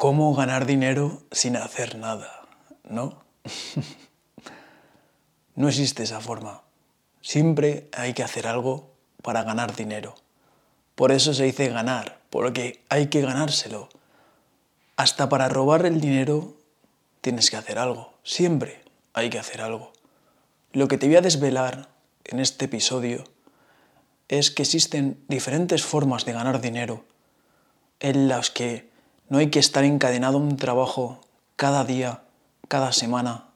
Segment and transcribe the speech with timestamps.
[0.00, 2.48] cómo ganar dinero sin hacer nada,
[2.88, 3.22] ¿no?
[5.56, 6.62] no existe esa forma.
[7.20, 10.14] Siempre hay que hacer algo para ganar dinero.
[10.94, 13.90] Por eso se dice ganar, porque hay que ganárselo.
[14.96, 16.56] Hasta para robar el dinero
[17.20, 18.14] tienes que hacer algo.
[18.24, 18.80] Siempre
[19.12, 19.92] hay que hacer algo.
[20.72, 21.90] Lo que te voy a desvelar
[22.24, 23.24] en este episodio
[24.28, 27.04] es que existen diferentes formas de ganar dinero
[27.98, 28.89] en las que
[29.30, 31.20] no hay que estar encadenado a un trabajo
[31.56, 32.24] cada día,
[32.68, 33.46] cada semana,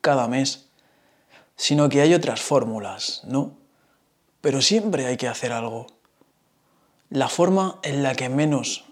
[0.00, 0.70] cada mes,
[1.56, 3.52] sino que hay otras fórmulas, ¿no?
[4.40, 5.86] Pero siempre hay que hacer algo.
[7.10, 8.86] La forma en la que menos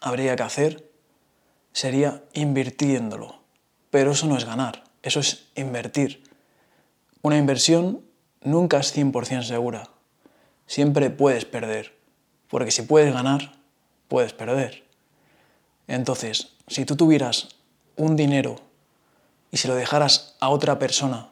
[0.00, 0.90] habría que hacer
[1.72, 3.40] sería invirtiéndolo.
[3.90, 6.24] Pero eso no es ganar, eso es invertir.
[7.22, 8.02] Una inversión
[8.42, 9.88] nunca es 100% segura.
[10.66, 11.96] Siempre puedes perder,
[12.48, 13.52] porque si puedes ganar,
[14.08, 14.89] puedes perder.
[15.90, 17.48] Entonces, si tú tuvieras
[17.96, 18.60] un dinero
[19.50, 21.30] y se lo dejaras a otra persona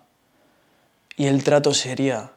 [1.16, 2.32] y el trato sería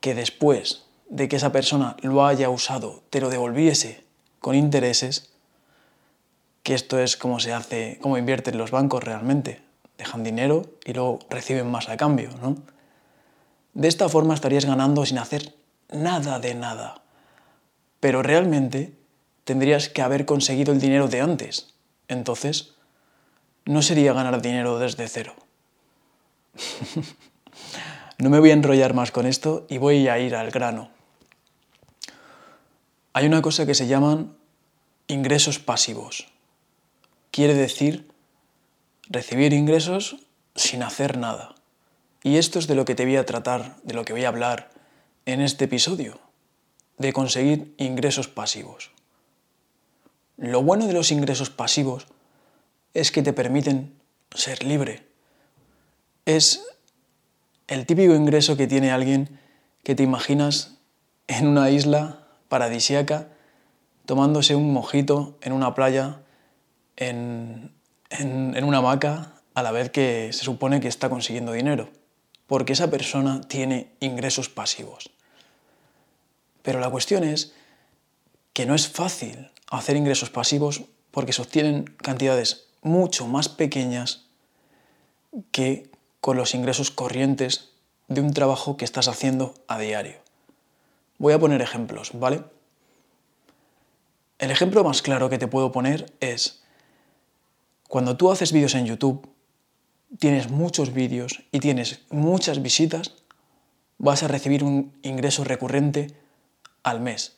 [0.00, 4.02] que después de que esa persona lo haya usado te lo devolviese
[4.40, 5.30] con intereses,
[6.64, 9.62] que esto es como se hace, como invierten los bancos realmente.
[9.98, 12.56] Dejan dinero y luego reciben más a cambio, ¿no?
[13.72, 15.54] De esta forma estarías ganando sin hacer
[15.90, 17.02] nada de nada.
[18.00, 18.96] Pero realmente
[19.46, 21.68] tendrías que haber conseguido el dinero de antes.
[22.08, 22.74] Entonces,
[23.64, 25.36] no sería ganar dinero desde cero.
[28.18, 30.90] no me voy a enrollar más con esto y voy a ir al grano.
[33.12, 34.36] Hay una cosa que se llaman
[35.06, 36.26] ingresos pasivos.
[37.30, 38.10] Quiere decir
[39.08, 40.16] recibir ingresos
[40.56, 41.54] sin hacer nada.
[42.24, 44.28] Y esto es de lo que te voy a tratar, de lo que voy a
[44.28, 44.72] hablar
[45.24, 46.18] en este episodio,
[46.98, 48.95] de conseguir ingresos pasivos.
[50.36, 52.06] Lo bueno de los ingresos pasivos
[52.94, 53.94] es que te permiten
[54.34, 55.06] ser libre.
[56.24, 56.64] Es
[57.68, 59.38] el típico ingreso que tiene alguien
[59.82, 60.78] que te imaginas
[61.26, 63.28] en una isla paradisiaca
[64.04, 66.20] tomándose un mojito en una playa,
[66.96, 67.72] en,
[68.10, 71.90] en una hamaca, a la vez que se supone que está consiguiendo dinero
[72.46, 75.10] porque esa persona tiene ingresos pasivos.
[76.62, 77.52] Pero la cuestión es
[78.52, 84.26] que no es fácil hacer ingresos pasivos porque se cantidades mucho más pequeñas
[85.50, 85.90] que
[86.20, 87.70] con los ingresos corrientes
[88.08, 90.16] de un trabajo que estás haciendo a diario.
[91.18, 92.42] Voy a poner ejemplos, ¿vale?
[94.38, 96.62] El ejemplo más claro que te puedo poner es
[97.88, 99.28] cuando tú haces vídeos en YouTube
[100.18, 103.14] tienes muchos vídeos y tienes muchas visitas,
[103.98, 106.14] vas a recibir un ingreso recurrente
[106.82, 107.35] al mes.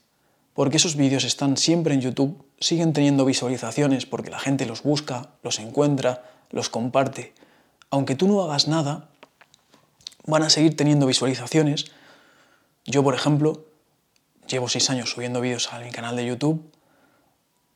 [0.58, 5.30] Porque esos vídeos están siempre en YouTube, siguen teniendo visualizaciones porque la gente los busca,
[5.44, 7.32] los encuentra, los comparte.
[7.90, 9.08] Aunque tú no hagas nada,
[10.26, 11.92] van a seguir teniendo visualizaciones.
[12.84, 13.66] Yo, por ejemplo,
[14.48, 16.68] llevo seis años subiendo vídeos a mi canal de YouTube,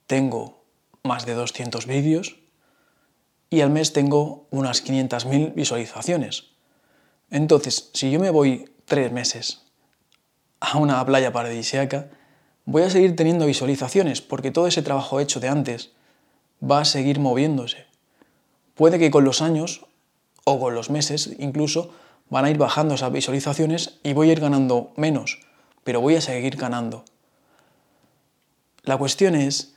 [0.09, 0.65] tengo
[1.05, 2.41] más de 200 vídeos,
[3.49, 6.47] y al mes tengo unas 500.000 visualizaciones.
[7.31, 9.63] Entonces, si yo me voy tres meses
[10.59, 12.11] a una playa paradisíaca,
[12.65, 15.91] voy a seguir teniendo visualizaciones porque todo ese trabajo hecho de antes
[16.63, 17.87] va a seguir moviéndose.
[18.75, 19.85] Puede que con los años
[20.45, 21.91] o con los meses incluso
[22.31, 25.41] van a ir bajando esas visualizaciones y voy a ir ganando menos,
[25.85, 27.05] pero voy a seguir ganando.
[28.83, 29.75] La cuestión es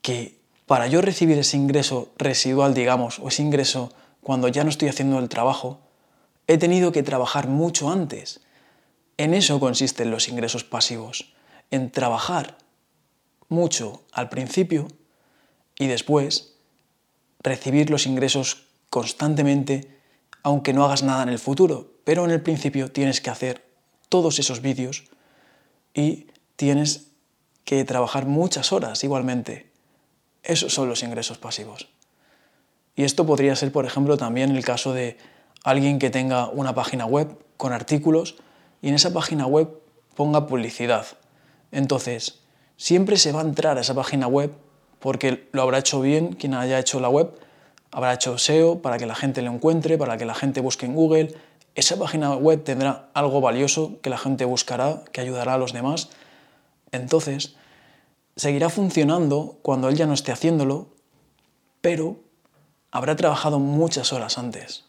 [0.00, 4.88] que para yo recibir ese ingreso residual, digamos, o ese ingreso cuando ya no estoy
[4.88, 5.80] haciendo el trabajo,
[6.46, 8.40] he tenido que trabajar mucho antes.
[9.16, 11.32] En eso consisten los ingresos pasivos,
[11.70, 12.58] en trabajar
[13.48, 14.88] mucho al principio
[15.78, 16.54] y después
[17.40, 19.98] recibir los ingresos constantemente,
[20.42, 21.92] aunque no hagas nada en el futuro.
[22.04, 23.64] Pero en el principio tienes que hacer
[24.08, 25.04] todos esos vídeos
[25.94, 27.08] y tienes
[27.64, 29.70] que trabajar muchas horas igualmente.
[30.42, 31.88] Esos son los ingresos pasivos.
[32.96, 35.18] Y esto podría ser, por ejemplo, también el caso de
[35.62, 38.36] alguien que tenga una página web con artículos
[38.80, 39.68] y en esa página web
[40.14, 41.06] ponga publicidad.
[41.70, 42.40] Entonces,
[42.76, 44.52] siempre se va a entrar a esa página web
[44.98, 47.30] porque lo habrá hecho bien quien haya hecho la web,
[47.90, 50.94] habrá hecho SEO para que la gente lo encuentre, para que la gente busque en
[50.94, 51.34] Google.
[51.74, 56.10] Esa página web tendrá algo valioso que la gente buscará, que ayudará a los demás.
[56.90, 57.54] Entonces,
[58.36, 60.88] seguirá funcionando cuando él ya no esté haciéndolo,
[61.80, 62.16] pero
[62.90, 64.84] habrá trabajado muchas horas antes.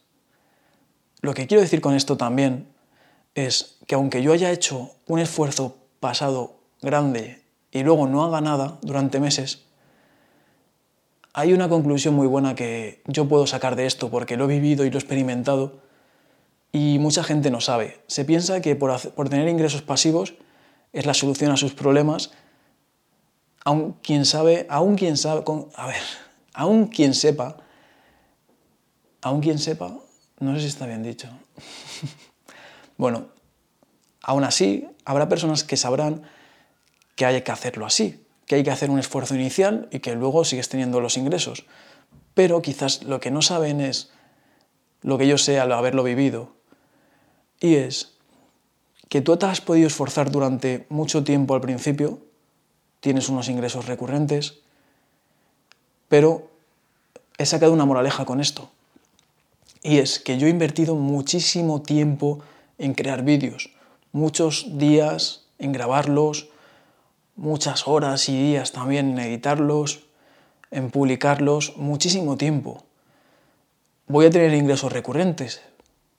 [1.22, 2.68] Lo que quiero decir con esto también
[3.36, 8.80] es que aunque yo haya hecho un esfuerzo pasado grande y luego no haga nada
[8.82, 9.66] durante meses,
[11.34, 14.86] hay una conclusión muy buena que yo puedo sacar de esto porque lo he vivido
[14.86, 15.80] y lo he experimentado
[16.72, 18.02] y mucha gente no sabe.
[18.08, 19.00] Se piensa que por,
[19.30, 20.34] tener ingresos pasivos
[20.94, 22.32] es la solución a sus problemas,
[23.64, 25.44] aun quien sabe, aún quien sabe,
[25.76, 26.02] a ver,
[26.54, 27.58] aún quien sepa,
[29.22, 29.98] aún quien sepa,
[30.40, 31.30] no sé si está bien dicho.
[32.98, 33.28] bueno,
[34.24, 36.24] aún así, habrá personas que sabrán
[37.20, 40.46] que hay que hacerlo así, que hay que hacer un esfuerzo inicial y que luego
[40.46, 41.66] sigues teniendo los ingresos.
[42.34, 44.10] Pero quizás lo que no saben es
[45.02, 46.54] lo que yo sé al haberlo vivido,
[47.60, 48.14] y es
[49.10, 52.20] que tú te has podido esforzar durante mucho tiempo al principio,
[53.02, 54.60] tienes unos ingresos recurrentes,
[56.08, 56.50] pero
[57.38, 58.72] he sacado una moraleja con esto.
[59.84, 62.40] Y es que yo he invertido muchísimo tiempo
[62.78, 63.72] en crear vídeos,
[64.14, 66.48] muchos días en grabarlos,
[67.40, 70.02] muchas horas y días también en editarlos,
[70.72, 72.84] en publicarlos, muchísimo tiempo.
[74.08, 75.62] Voy a tener ingresos recurrentes,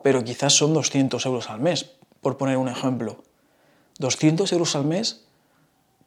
[0.02, 1.90] pero quizás son 200 euros al mes,
[2.22, 3.22] por poner un ejemplo.
[3.98, 5.24] 200 euros al mes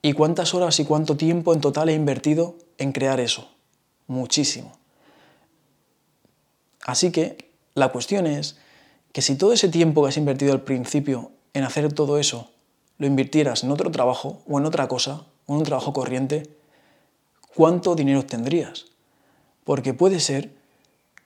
[0.01, 3.51] y cuántas horas y cuánto tiempo en total he invertido en crear eso.
[4.07, 4.71] Muchísimo.
[6.85, 8.57] Así que la cuestión es
[9.11, 12.49] que si todo ese tiempo que has invertido al principio en hacer todo eso
[12.97, 16.49] lo invirtieras en otro trabajo o en otra cosa, o en un trabajo corriente,
[17.55, 18.85] ¿cuánto dinero obtendrías?
[19.63, 20.53] Porque puede ser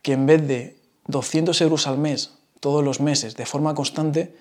[0.01, 4.35] que en vez de 200 euros al mes todos los meses de forma constante,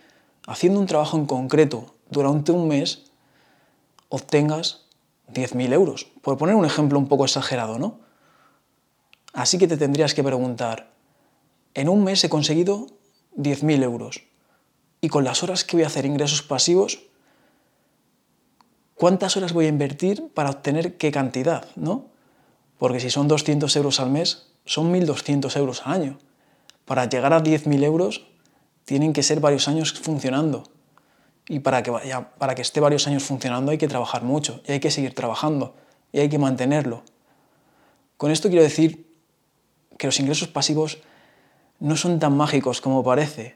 [0.47, 3.11] haciendo un trabajo en concreto durante un mes,
[4.09, 4.87] obtengas
[5.33, 6.07] 10.000 euros.
[6.23, 7.99] Por poner un ejemplo un poco exagerado, ¿no?
[9.33, 10.91] Así que te tendrías que preguntar,
[11.75, 12.87] en un mes he conseguido
[13.37, 14.23] 10.000 euros
[15.01, 17.01] y con las horas que voy a hacer ingresos pasivos,
[18.97, 22.07] ¿cuántas horas voy a invertir para obtener qué cantidad, ¿no?
[22.79, 26.19] Porque si son 200 euros al mes, son 1.200 euros al año.
[26.85, 28.27] Para llegar a 10.000 euros
[28.85, 30.65] tienen que ser varios años funcionando.
[31.49, 31.93] Y para que,
[32.39, 35.77] para que esté varios años funcionando hay que trabajar mucho y hay que seguir trabajando
[36.13, 37.05] y hay que mantenerlo.
[38.17, 39.07] Con esto quiero decir
[39.99, 40.99] que los ingresos pasivos
[41.79, 43.55] no son tan mágicos como parece.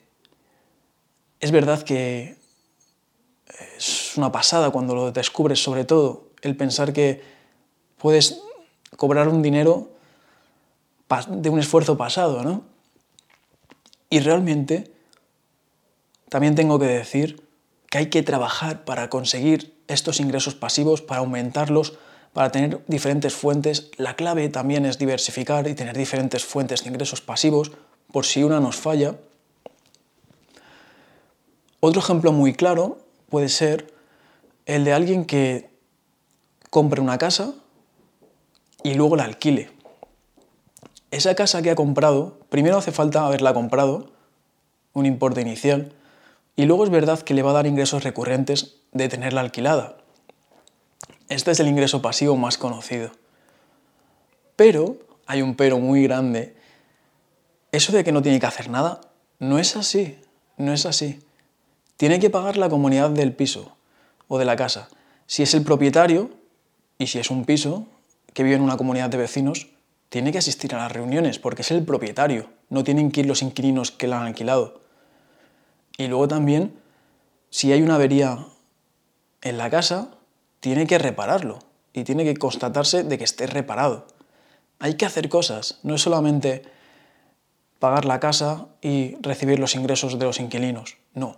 [1.40, 2.36] Es verdad que
[4.10, 7.22] es una pasada cuando lo descubres, sobre todo el pensar que
[7.96, 8.40] puedes
[8.96, 9.90] cobrar un dinero
[11.28, 12.64] de un esfuerzo pasado, ¿no?
[14.08, 14.90] Y realmente
[16.28, 17.46] también tengo que decir
[17.88, 21.94] que hay que trabajar para conseguir estos ingresos pasivos, para aumentarlos,
[22.32, 23.90] para tener diferentes fuentes.
[23.96, 27.72] La clave también es diversificar y tener diferentes fuentes de ingresos pasivos
[28.12, 29.16] por si una nos falla.
[31.78, 32.98] Otro ejemplo muy claro
[33.28, 33.99] puede ser
[34.74, 35.70] el de alguien que
[36.70, 37.54] compre una casa
[38.82, 39.70] y luego la alquile
[41.10, 44.12] esa casa que ha comprado, primero hace falta haberla comprado,
[44.92, 45.92] un importe inicial,
[46.56, 49.96] y luego es verdad que le va a dar ingresos recurrentes de tenerla alquilada.
[51.28, 53.10] Este es el ingreso pasivo más conocido.
[54.56, 56.54] Pero, hay un pero muy grande,
[57.72, 59.00] eso de que no tiene que hacer nada,
[59.38, 60.18] no es así,
[60.56, 61.20] no es así.
[61.96, 63.76] Tiene que pagar la comunidad del piso
[64.30, 64.88] o de la casa.
[65.26, 66.30] Si es el propietario
[66.98, 67.88] y si es un piso
[68.32, 69.66] que vive en una comunidad de vecinos,
[70.08, 73.42] tiene que asistir a las reuniones porque es el propietario, no tienen que ir los
[73.42, 74.82] inquilinos que la han alquilado.
[75.98, 76.78] Y luego también,
[77.50, 78.38] si hay una avería
[79.42, 80.12] en la casa,
[80.60, 81.58] tiene que repararlo
[81.92, 84.06] y tiene que constatarse de que esté reparado.
[84.78, 86.62] Hay que hacer cosas, no es solamente
[87.80, 91.34] pagar la casa y recibir los ingresos de los inquilinos, no.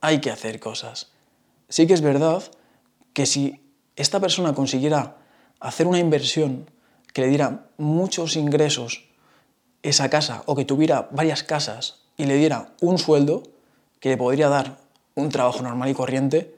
[0.00, 1.13] Hay que hacer cosas.
[1.68, 2.42] Sí que es verdad
[3.12, 3.60] que si
[3.96, 5.16] esta persona consiguiera
[5.60, 6.70] hacer una inversión
[7.12, 9.04] que le diera muchos ingresos
[9.82, 13.42] esa casa o que tuviera varias casas y le diera un sueldo
[14.00, 14.78] que le podría dar
[15.14, 16.54] un trabajo normal y corriente,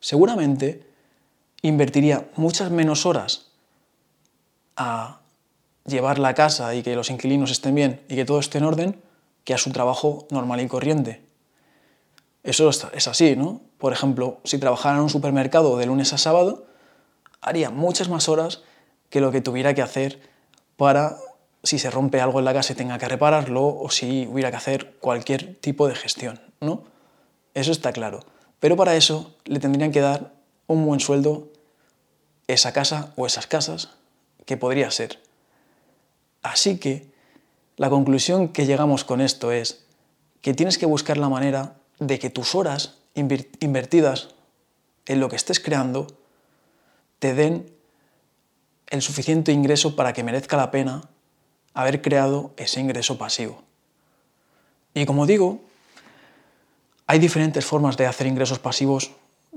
[0.00, 0.86] seguramente
[1.62, 3.52] invertiría muchas menos horas
[4.76, 5.20] a
[5.86, 9.02] llevar la casa y que los inquilinos estén bien y que todo esté en orden
[9.44, 11.25] que a su trabajo normal y corriente.
[12.46, 13.60] Eso es así, ¿no?
[13.76, 16.64] Por ejemplo, si trabajara en un supermercado de lunes a sábado,
[17.40, 18.62] haría muchas más horas
[19.10, 20.20] que lo que tuviera que hacer
[20.76, 21.16] para,
[21.64, 24.94] si se rompe algo en la casa, tenga que repararlo o si hubiera que hacer
[25.00, 26.84] cualquier tipo de gestión, ¿no?
[27.54, 28.20] Eso está claro.
[28.60, 30.32] Pero para eso le tendrían que dar
[30.68, 31.48] un buen sueldo
[32.46, 33.90] esa casa o esas casas,
[34.44, 35.18] que podría ser.
[36.42, 37.10] Así que
[37.76, 39.84] la conclusión que llegamos con esto es
[40.42, 44.34] que tienes que buscar la manera de que tus horas invertidas
[45.06, 46.06] en lo que estés creando
[47.18, 47.72] te den
[48.88, 51.08] el suficiente ingreso para que merezca la pena
[51.74, 53.62] haber creado ese ingreso pasivo.
[54.94, 55.60] Y como digo,
[57.06, 59.12] hay diferentes formas de hacer ingresos pasivos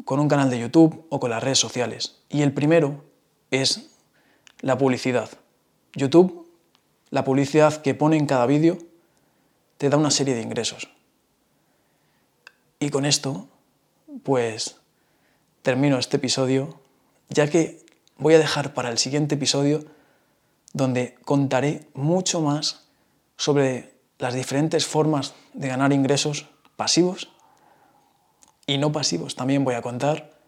[0.06, 2.20] con un canal de YouTube o con las redes sociales.
[2.30, 3.04] Y el primero
[3.52, 3.90] es
[4.62, 5.30] la publicidad.
[5.94, 6.48] YouTube,
[7.10, 8.78] la publicidad que pone en cada vídeo,
[9.78, 10.90] te da una serie de ingresos.
[12.80, 13.48] Y con esto,
[14.24, 14.78] pues
[15.62, 16.80] termino este episodio,
[17.28, 17.86] ya que
[18.18, 19.84] voy a dejar para el siguiente episodio
[20.74, 22.88] donde contaré mucho más
[23.36, 27.30] sobre las diferentes formas de ganar ingresos pasivos
[28.66, 29.36] y no pasivos.
[29.36, 30.40] También voy a contar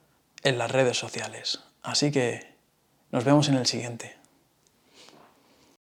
[0.44, 1.60] en las redes sociales.
[1.82, 2.56] Así que
[3.12, 4.21] nos vemos en el siguiente.